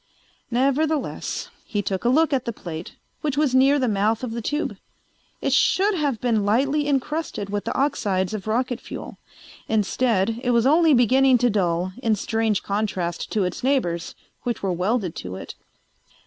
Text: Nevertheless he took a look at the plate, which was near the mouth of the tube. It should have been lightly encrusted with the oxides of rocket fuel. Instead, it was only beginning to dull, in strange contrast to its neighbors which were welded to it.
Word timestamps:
Nevertheless 0.49 1.51
he 1.63 1.83
took 1.83 2.03
a 2.03 2.09
look 2.09 2.33
at 2.33 2.45
the 2.45 2.51
plate, 2.51 2.95
which 3.21 3.37
was 3.37 3.53
near 3.53 3.77
the 3.77 3.87
mouth 3.87 4.23
of 4.23 4.31
the 4.31 4.41
tube. 4.41 4.77
It 5.41 5.53
should 5.53 5.93
have 5.93 6.19
been 6.19 6.43
lightly 6.43 6.87
encrusted 6.87 7.51
with 7.51 7.65
the 7.65 7.77
oxides 7.77 8.33
of 8.33 8.47
rocket 8.47 8.81
fuel. 8.81 9.19
Instead, 9.67 10.39
it 10.43 10.49
was 10.49 10.65
only 10.65 10.95
beginning 10.95 11.37
to 11.37 11.51
dull, 11.51 11.93
in 12.01 12.15
strange 12.15 12.63
contrast 12.63 13.31
to 13.33 13.43
its 13.43 13.63
neighbors 13.63 14.15
which 14.41 14.63
were 14.63 14.73
welded 14.73 15.15
to 15.17 15.35
it. 15.35 15.53